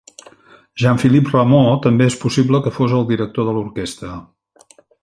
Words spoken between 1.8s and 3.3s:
també és possible que fos el